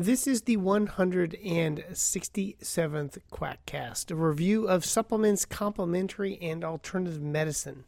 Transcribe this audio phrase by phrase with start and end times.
[0.00, 7.82] This is the 167th Quackcast, a review of supplements, complementary, and alternative medicine,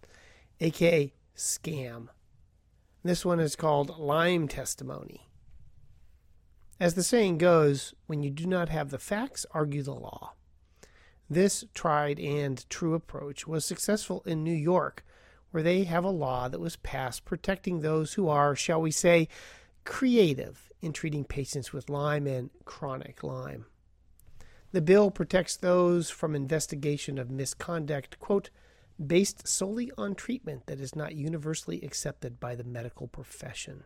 [0.59, 2.09] aka scam.
[3.04, 5.29] This one is called Lyme Testimony.
[6.81, 10.32] As the saying goes, when you do not have the facts, argue the law.
[11.29, 15.04] This tried and true approach was successful in New York,
[15.52, 19.29] where they have a law that was passed protecting those who are, shall we say,
[19.85, 23.67] creative in treating patients with Lyme and chronic Lyme.
[24.73, 28.51] The bill protects those from investigation of misconduct, quote,
[29.05, 33.85] based solely on treatment that is not universally accepted by the medical profession.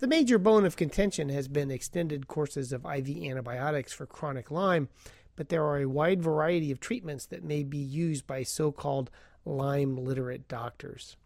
[0.00, 4.88] The major bone of contention has been extended courses of IV antibiotics for chronic Lyme,
[5.34, 9.10] but there are a wide variety of treatments that may be used by so called
[9.44, 11.16] Lyme literate doctors.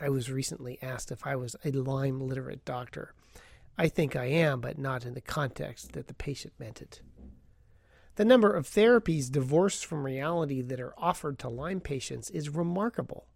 [0.00, 3.14] I was recently asked if I was a Lyme literate doctor.
[3.76, 7.00] I think I am, but not in the context that the patient meant it.
[8.16, 13.26] The number of therapies divorced from reality that are offered to Lyme patients is remarkable.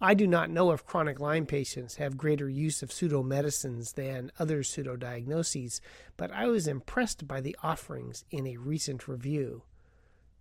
[0.00, 4.62] I do not know if chronic Lyme patients have greater use of pseudomedicines than other
[4.62, 5.80] pseudodiagnoses,
[6.16, 9.62] but I was impressed by the offerings in a recent review.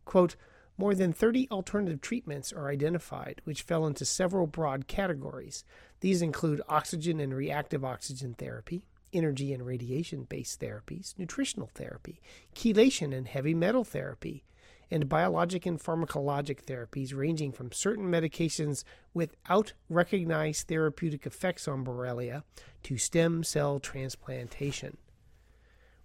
[0.06, 0.36] Quote,
[0.80, 5.66] more than 30 alternative treatments are identified, which fell into several broad categories.
[6.00, 12.22] These include oxygen and reactive oxygen therapy, energy and radiation based therapies, nutritional therapy,
[12.56, 14.46] chelation and heavy metal therapy,
[14.90, 22.44] and biologic and pharmacologic therapies ranging from certain medications without recognized therapeutic effects on Borrelia
[22.84, 24.96] to stem cell transplantation.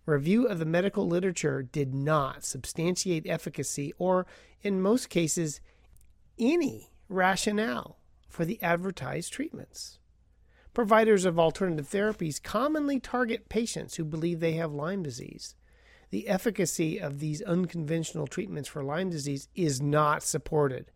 [0.07, 4.27] Review of the medical literature did not substantiate efficacy or,
[4.63, 5.61] in most cases,
[6.39, 9.99] any rationale for the advertised treatments.
[10.75, 15.55] Providers of alternative therapies commonly target patients who believe they have Lyme disease
[16.15, 20.93] the efficacy of these unconventional treatments for Lyme disease is not supported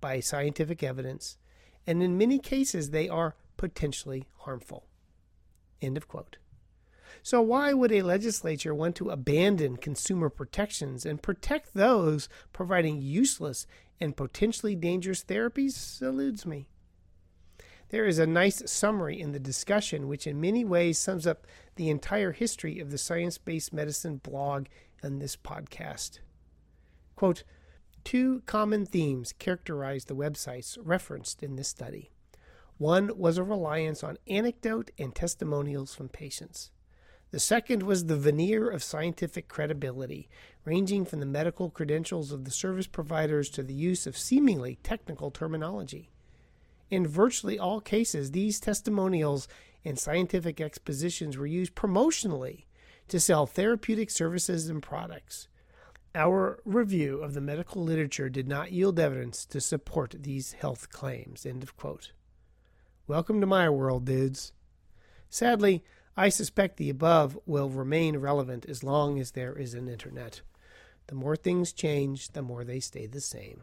[0.00, 1.36] by scientific evidence,
[1.88, 4.86] and in many cases they are potentially harmful.
[5.82, 6.36] End of quote.
[7.22, 13.66] So, why would a legislature want to abandon consumer protections and protect those providing useless
[14.00, 16.00] and potentially dangerous therapies?
[16.00, 16.68] Eludes me.
[17.90, 21.90] There is a nice summary in the discussion, which in many ways sums up the
[21.90, 24.66] entire history of the science based medicine blog
[25.02, 26.20] and this podcast.
[27.16, 27.42] Quote,
[28.04, 32.10] Two common themes characterize the websites referenced in this study.
[32.78, 36.70] One was a reliance on anecdote and testimonials from patients.
[37.30, 40.28] The second was the veneer of scientific credibility,
[40.64, 45.30] ranging from the medical credentials of the service providers to the use of seemingly technical
[45.30, 46.10] terminology.
[46.90, 49.46] In virtually all cases, these testimonials
[49.84, 52.64] and scientific expositions were used promotionally
[53.06, 55.46] to sell therapeutic services and products.
[56.16, 61.46] Our review of the medical literature did not yield evidence to support these health claims.
[61.46, 62.10] End of quote.
[63.06, 64.52] Welcome to my world, dudes.
[65.28, 65.84] Sadly,
[66.20, 70.42] I suspect the above will remain relevant as long as there is an internet.
[71.06, 73.62] The more things change, the more they stay the same.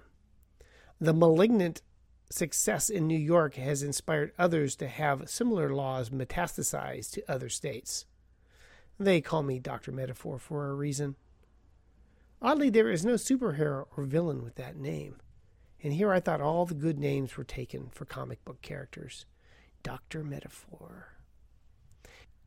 [1.00, 1.84] The malignant
[2.32, 8.08] success in New York has inspired others to have similar laws metastasized to other states.
[9.00, 9.92] They call me Dr.
[9.92, 11.16] Metaphor for a reason.
[12.42, 15.18] Oddly, there is no superhero or villain with that name.
[15.84, 19.28] And here I thought all the good names were taken for comic book characters.
[19.84, 20.24] Dr.
[20.24, 21.17] Metaphor.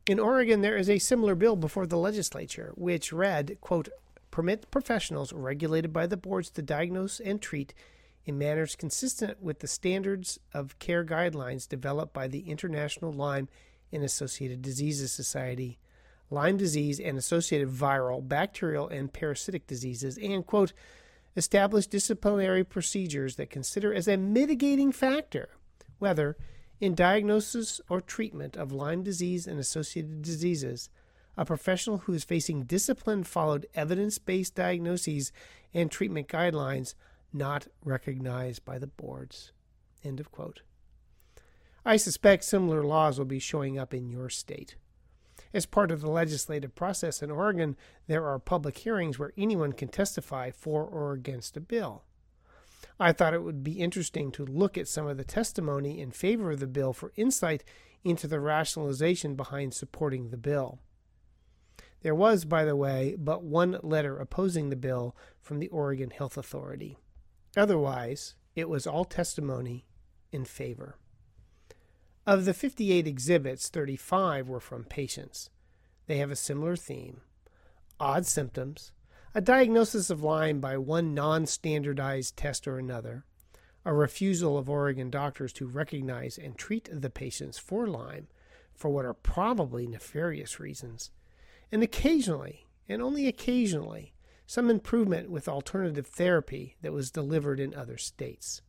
[0.07, 3.89] In Oregon, there is a similar bill before the legislature, which read, quote,
[4.31, 7.73] permit professionals regulated by the boards to diagnose and treat
[8.25, 13.47] in manners consistent with the standards of care guidelines developed by the International Lyme
[13.91, 15.77] and Associated Diseases Society,
[16.29, 20.73] Lyme disease and associated viral, bacterial, and parasitic diseases, and, quote,
[21.35, 25.49] establish disciplinary procedures that consider as a mitigating factor
[25.99, 26.35] whether,
[26.81, 30.89] in diagnosis or treatment of Lyme disease and associated diseases,
[31.37, 35.31] a professional who is facing discipline followed evidence based diagnoses
[35.73, 36.95] and treatment guidelines
[37.31, 39.53] not recognized by the boards.
[40.03, 40.63] End of quote.
[41.85, 44.75] I suspect similar laws will be showing up in your state.
[45.53, 49.87] As part of the legislative process in Oregon, there are public hearings where anyone can
[49.87, 52.03] testify for or against a bill.
[53.01, 56.51] I thought it would be interesting to look at some of the testimony in favor
[56.51, 57.63] of the bill for insight
[58.03, 60.77] into the rationalization behind supporting the bill.
[62.03, 66.37] There was, by the way, but one letter opposing the bill from the Oregon Health
[66.37, 66.99] Authority.
[67.57, 69.87] Otherwise, it was all testimony
[70.31, 70.95] in favor.
[72.27, 75.49] Of the 58 exhibits, 35 were from patients.
[76.05, 77.21] they have a similar theme
[77.99, 78.91] odd symptoms,
[79.33, 83.23] a diagnosis of Lyme by one non standardized test or another,
[83.85, 88.27] a refusal of Oregon doctors to recognize and treat the patients for Lyme
[88.73, 91.11] for what are probably nefarious reasons,
[91.71, 94.13] and occasionally, and only occasionally,
[94.45, 98.61] some improvement with alternative therapy that was delivered in other states.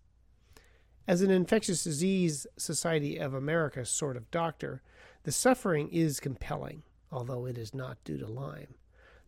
[1.08, 4.80] As an infectious disease Society of America sort of doctor,
[5.24, 8.74] the suffering is compelling, although it is not due to Lyme.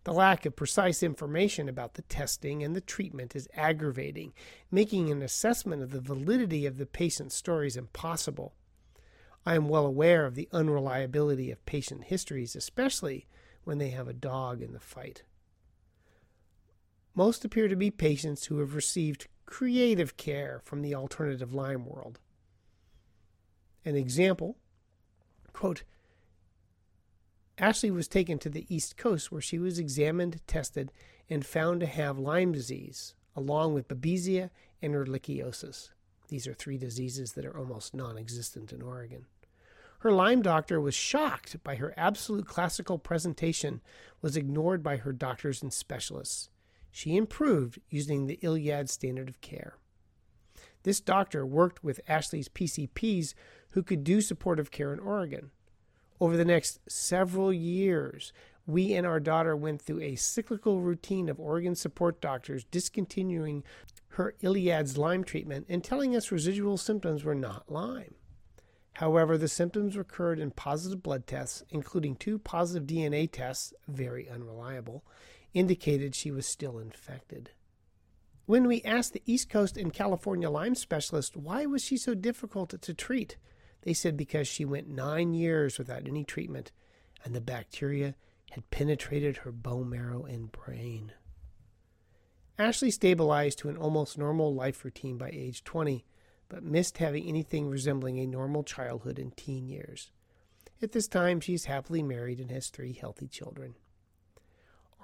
[0.05, 4.35] The lack of precise information about the testing and the treatment is aggravating,
[4.71, 8.55] making an assessment of the validity of the patient's stories impossible.
[9.47, 13.27] I am well aware of the unreliability of patient histories, especially
[13.65, 15.23] when they have a dog in the fight.
[17.15, 22.21] Most appear to be patients who have received creative care from the alternative Lyme world.
[23.85, 24.59] An example
[25.55, 25.85] quote,
[27.59, 30.91] Ashley was taken to the East Coast where she was examined, tested,
[31.31, 34.51] and found to have Lyme disease, along with Babesia
[34.83, 35.91] and Ehrlichiosis.
[36.29, 39.27] These are three diseases that are almost non existent in Oregon.
[40.01, 43.81] Her Lyme doctor was shocked by her absolute classical presentation
[44.21, 46.51] was ignored by her doctors and specialists.
[46.91, 49.79] She improved using the ILADS standard of care.
[50.83, 53.35] This doctor worked with Ashley's PCPs
[53.71, 55.51] who could do supportive care in Oregon.
[56.21, 58.33] Over the next several years,
[58.67, 63.63] we and our daughter went through a cyclical routine of Oregon support doctors discontinuing
[64.09, 68.15] her ILADS Lyme treatment and telling us residual symptoms were not Lyme.
[68.95, 75.05] However, the symptoms recurred in positive blood tests, including two positive DNA tests, very unreliable,
[75.53, 77.51] indicated she was still infected.
[78.47, 82.81] When we asked the East Coast and California Lyme specialist why was she so difficult
[82.81, 83.37] to treat,
[83.85, 86.73] they said because she went nine years without any treatment
[87.25, 88.15] and the bacteria
[88.51, 91.13] had penetrated her bone marrow and brain.
[92.59, 96.05] Ashley stabilized to an almost normal life routine by age 20
[96.49, 100.11] but missed having anything resembling a normal childhood in teen years.
[100.83, 103.75] At this time, she is happily married and has three healthy children.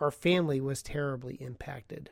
[0.01, 2.11] Our family was terribly impacted.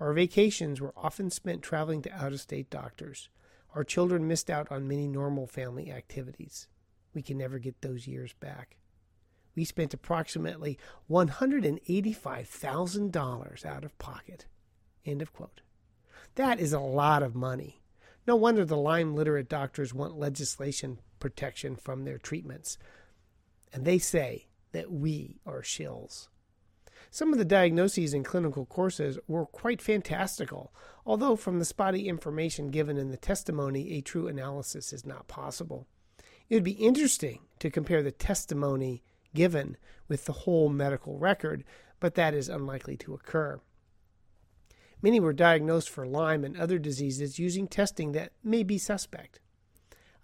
[0.00, 3.28] Our vacations were often spent traveling to out of state doctors.
[3.74, 6.68] Our children missed out on many normal family activities.
[7.12, 8.76] We can never get those years back.
[9.56, 10.78] We spent approximately
[11.10, 14.46] $185,000 out of pocket.
[15.04, 15.62] End of quote.
[16.36, 17.82] That is a lot of money.
[18.26, 22.78] No wonder the Lyme literate doctors want legislation protection from their treatments.
[23.72, 26.28] And they say that we are shills.
[27.14, 30.74] Some of the diagnoses in clinical courses were quite fantastical,
[31.06, 35.86] although from the spotty information given in the testimony, a true analysis is not possible.
[36.48, 39.76] It would be interesting to compare the testimony given
[40.08, 41.62] with the whole medical record,
[42.00, 43.60] but that is unlikely to occur.
[45.00, 49.38] Many were diagnosed for Lyme and other diseases using testing that may be suspect.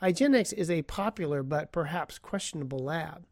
[0.02, 3.26] IGeneX is a popular but perhaps questionable lab,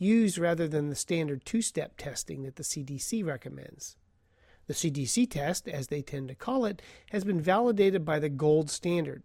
[0.00, 3.96] used rather than the standard two step testing that the CDC recommends.
[4.66, 6.80] The CDC test, as they tend to call it,
[7.10, 9.22] has been validated by the gold standard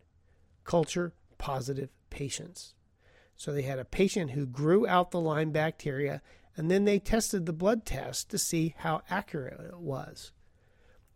[0.63, 2.73] culture positive patients.
[3.37, 6.21] So they had a patient who grew out the Lyme bacteria,
[6.57, 10.31] and then they tested the blood test to see how accurate it was.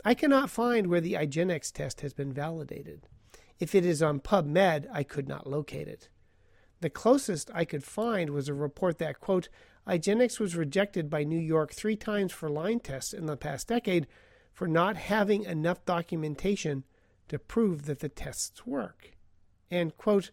[0.06, 3.08] I cannot find where the IGeneX test has been validated.
[3.60, 6.10] If it is on PubMed, I could not locate it.
[6.82, 9.50] The closest I could find was a report that, quote,
[9.88, 14.08] IGeneX was rejected by New York three times for Lyme tests in the past decade
[14.54, 16.84] for not having enough documentation
[17.28, 19.12] to prove that the tests work.
[19.72, 20.32] And, quote,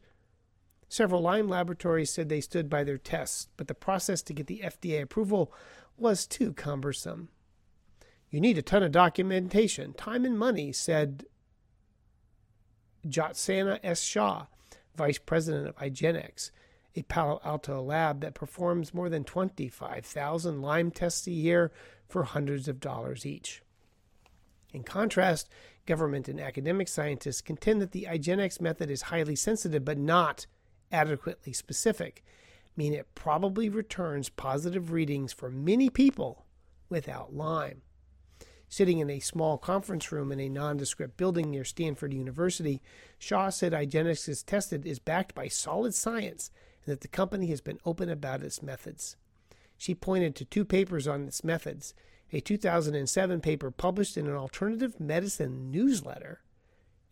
[0.88, 4.62] several Lyme laboratories said they stood by their tests, but the process to get the
[4.64, 5.52] FDA approval
[5.96, 7.28] was too cumbersome.
[8.30, 11.24] You need a ton of documentation, time and money, said
[13.06, 14.02] Jyotsna S.
[14.02, 14.46] Shah,
[14.96, 16.50] vice president of IGeneX,
[16.94, 21.70] a Palo Alto lab that performs more than 25,000 Lyme tests a year
[22.08, 23.62] for hundreds of dollars each.
[24.72, 25.48] In contrast,
[25.86, 30.46] government and academic scientists contend that the IGeneX method is highly sensitive but not
[30.90, 32.24] adequately specific,
[32.76, 36.44] meaning it probably returns positive readings for many people
[36.88, 37.82] without Lyme
[38.68, 42.82] sitting in a small conference room in a nondescript building near Stanford University,
[43.18, 46.50] Shah said IGeneX is tested is backed by solid science
[46.84, 49.16] and that the company has been open about its methods.
[49.78, 51.94] She pointed to two papers on its methods
[52.32, 56.40] a 2007 paper published in an alternative medicine newsletter,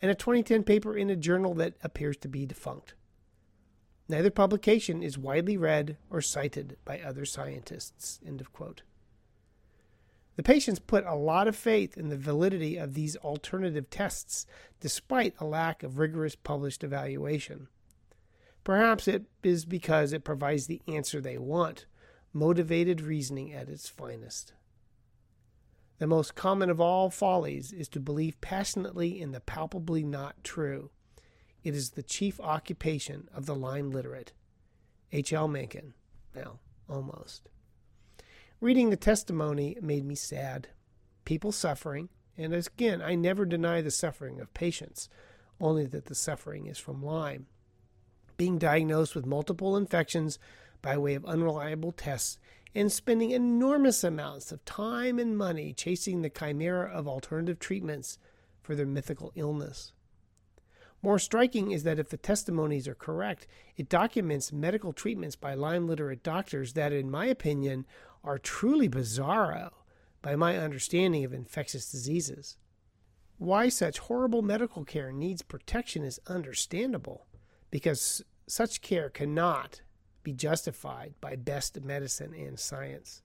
[0.02, 2.94] and a 2010 paper in a journal that appears to be defunct.
[4.08, 8.20] Neither publication is widely read or cited by other scientists.
[8.26, 8.82] End of quote.
[10.36, 14.46] The patients put a lot of faith in the validity of these alternative tests
[14.80, 17.68] despite a lack of rigorous published evaluation.
[18.64, 21.86] Perhaps it is because it provides the answer they want,
[22.32, 24.54] motivated reasoning at its finest.
[25.98, 30.90] The most common of all follies is to believe passionately in the palpably not true.
[31.62, 34.32] It is the chief occupation of the Lyme literate.
[35.12, 35.32] H.
[35.32, 35.46] L.
[35.46, 35.94] Mencken.
[36.34, 37.48] Well, almost.
[38.60, 40.68] Reading the testimony made me sad.
[41.24, 42.08] People suffering,
[42.38, 45.08] and again, I never deny the suffering of patients,
[45.60, 47.46] only that the suffering is from Lyme.
[48.36, 50.38] Being diagnosed with multiple infections
[50.82, 52.38] by way of unreliable tests
[52.74, 58.18] and spending enormous amounts of time and money chasing the chimera of alternative treatments
[58.62, 59.92] for their mythical illness.
[61.02, 63.46] More striking is that if the testimonies are correct,
[63.76, 67.84] it documents medical treatments by Lyme literate doctors that, in my opinion,
[68.24, 69.70] are truly bizarro
[70.22, 72.56] by my understanding of infectious diseases.
[73.36, 77.26] Why such horrible medical care needs protection is understandable,
[77.70, 79.82] because such care cannot
[80.22, 83.22] be justified by best medicine and science.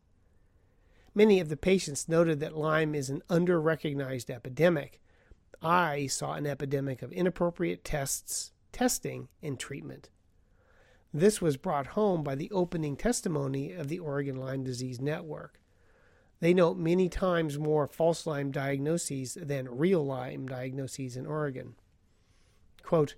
[1.15, 5.00] Many of the patients noted that Lyme is an under recognized epidemic,
[5.62, 10.10] I saw an epidemic of inappropriate tests, testing, and treatment.
[11.13, 15.59] This was brought home by the opening testimony of the Oregon Lyme Disease Network.
[16.39, 21.75] They note many times more false Lyme diagnoses than real Lyme diagnoses in Oregon.
[22.83, 23.15] Quote,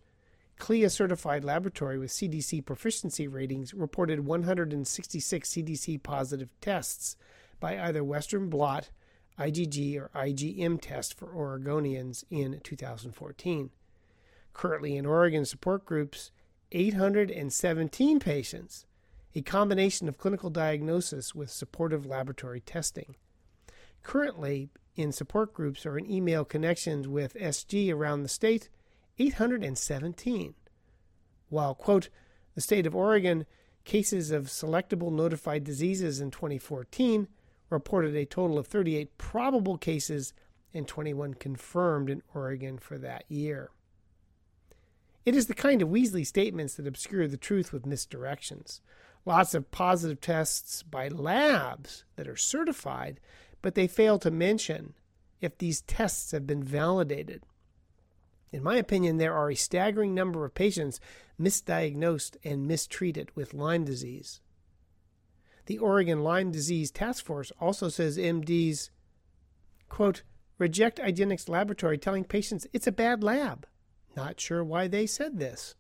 [0.58, 7.18] CLIA certified laboratory with CDC proficiency ratings reported 166 CDC positive tests
[7.60, 8.90] by either Western blot
[9.40, 13.72] IgG or IgM test for Oregonians in 2014.
[14.54, 16.32] Currently in Oregon support groups,
[16.72, 18.86] 817 patients,
[19.36, 23.16] a combination of clinical diagnosis with supportive laboratory testing.
[24.04, 28.70] Currently in support groups or in email connections with SG around the state,
[29.18, 30.54] 817.
[31.50, 32.10] While, quote,
[32.56, 33.46] the state of Oregon
[33.84, 37.28] cases of selectable notified diseases in 2014
[37.70, 40.34] reported a total of 38 probable cases
[40.74, 43.72] and 21 confirmed in Oregon for that year.
[45.26, 48.82] It is the kind of Weasley statements that obscure the truth with misdirections.
[49.26, 53.20] Lots of positive tests by labs that are certified,
[53.62, 54.94] but they fail to mention
[55.40, 57.44] if these tests have been validated.
[58.52, 61.00] In my opinion, there are a staggering number of patients
[61.40, 64.42] misdiagnosed and mistreated with Lyme disease.
[65.68, 68.90] The Oregon Lyme Disease Task Force also says MDs,
[69.88, 70.24] quote,
[70.58, 73.68] reject IGeneX laboratory telling patients it's a bad lab.
[74.16, 75.76] Not sure why they said this.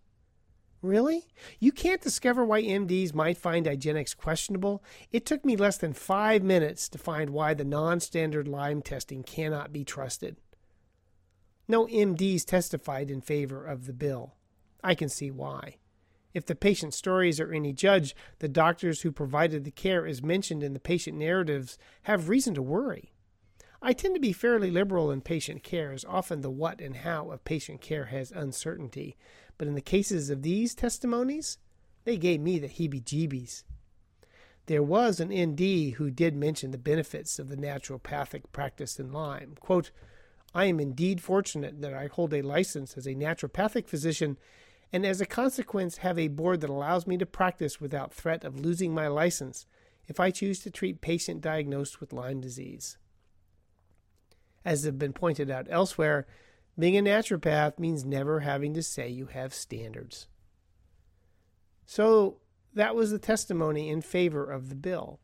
[0.81, 1.27] Really?
[1.59, 4.83] You can't discover why MDs might find IGeneX questionable?
[5.11, 9.21] It took me less than five minutes to find why the non standard Lyme testing
[9.21, 10.37] cannot be trusted.
[11.67, 14.33] No MDs testified in favor of the bill.
[14.83, 15.77] I can see why.
[16.33, 20.63] If the patient stories are any judge, the doctors who provided the care as mentioned
[20.63, 23.13] in the patient narratives have reason to worry.
[23.83, 27.31] I tend to be fairly liberal in patient care, as often the what and how
[27.31, 29.17] of patient care has uncertainty,
[29.57, 31.57] but in the cases of these testimonies,
[32.03, 33.63] they gave me the heebie jeebies.
[34.67, 39.55] There was an ND who did mention the benefits of the naturopathic practice in Lyme.
[39.59, 39.89] Quote,
[40.53, 44.37] I am indeed fortunate that I hold a license as a naturopathic physician
[44.93, 48.59] and as a consequence have a board that allows me to practice without threat of
[48.59, 49.65] losing my license
[50.07, 52.97] if I choose to treat patient diagnosed with Lyme disease.
[54.63, 56.27] As have been pointed out elsewhere,
[56.77, 60.27] being a naturopath means never having to say you have standards.
[61.85, 62.37] So
[62.73, 65.19] that was the testimony in favor of the bill.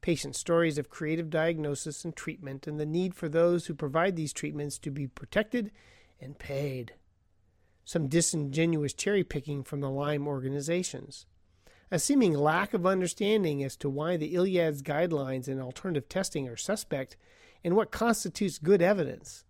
[0.00, 4.34] Patient stories of creative diagnosis and treatment, and the need for those who provide these
[4.34, 5.70] treatments to be protected
[6.20, 6.92] and paid
[7.84, 11.26] some disingenuous cherry picking from the Lyme organizations,
[11.90, 16.56] a seeming lack of understanding as to why the ILADS guidelines and alternative testing are
[16.56, 17.16] suspect
[17.64, 19.44] and what constitutes good evidence.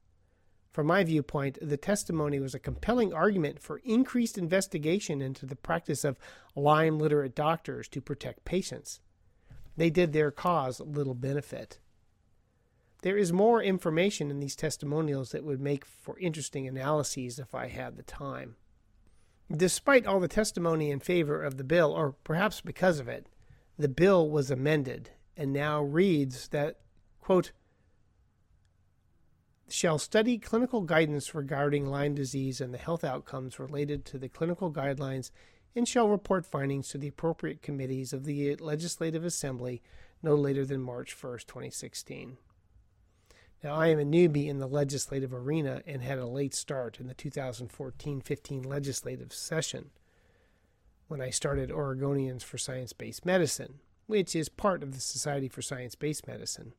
[0.70, 6.04] From my viewpoint, the testimony was a compelling argument for increased investigation into the practice
[6.04, 6.18] of
[6.56, 9.00] Lyme literate doctors to protect patients.
[9.76, 11.78] They did their cause little benefit.
[13.02, 17.68] There is more information in these testimonials that would make for interesting analyses if I
[17.68, 18.56] had the time.
[19.54, 23.28] Despite all the testimony in favor of the bill, or perhaps because of it,
[23.78, 26.78] the bill was amended and now reads that,
[27.20, 27.52] quote,
[29.68, 34.70] shall study clinical guidance regarding Lyme disease and the health outcomes related to the clinical
[34.70, 35.30] guidelines
[35.74, 39.82] and shall report findings to the appropriate committees of the Legislative Assembly
[40.22, 42.36] no later than March 1st, 2016.
[43.62, 47.06] Now, I am a newbie in the legislative arena and had a late start in
[47.06, 49.90] the 2014 15 legislative session
[51.08, 55.62] when I started Oregonians for Science Based Medicine, which is part of the Society for
[55.62, 56.74] Science Based Medicine.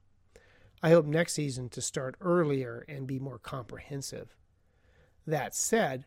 [0.84, 4.36] I hope next season to start earlier and be more comprehensive.
[5.25, 6.05] That said,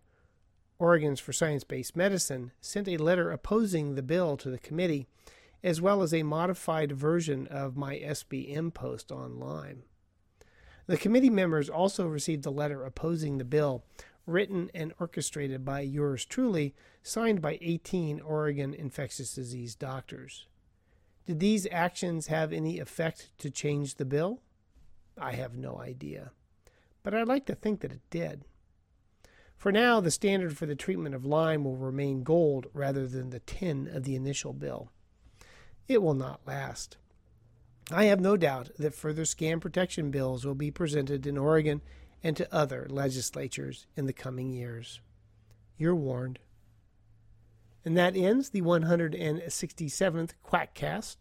[0.81, 5.07] Oregons for Science Based Medicine sent a letter opposing the bill to the committee,
[5.65, 9.83] as well as a modified version of my SBM post online.
[10.87, 13.85] The committee members also received a letter opposing the bill,
[14.25, 20.47] written and orchestrated by yours truly, signed by 18 Oregon infectious disease doctors.
[21.27, 24.41] Did these actions have any effect to change the bill?
[25.21, 26.33] I have no idea.
[27.03, 28.45] But I'd like to think that it did.
[29.57, 33.41] For now, the standard for the treatment of Lyme will remain gold rather than the
[33.41, 34.91] tin of the initial bill.
[35.89, 36.97] It will not last.
[37.91, 41.81] I have no doubt that further scam protection bills will be presented in Oregon
[42.23, 45.01] and to other legislatures in the coming years.
[45.77, 46.39] You're warned.
[47.85, 51.17] And that ends the 167th Quackcast.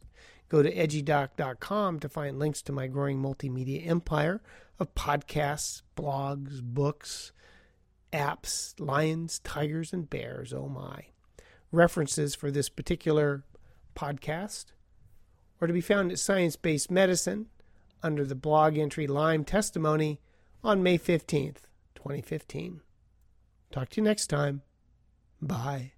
[0.50, 4.42] Go to edgydoc.com to find links to my growing multimedia empire
[4.80, 7.32] of podcasts, blogs, books,
[8.14, 10.54] apps, lions, tigers, and bears.
[10.54, 11.08] Oh my.
[11.72, 13.44] References for this particular
[13.96, 14.68] podcast
[15.60, 17.48] are to be found at Science Based Medicine
[18.04, 20.22] under the blog entry Lyme Testimony
[20.64, 21.64] on May 15th,
[21.96, 22.82] 2015.
[23.72, 24.62] Talk to you next time.
[25.42, 25.97] Bye.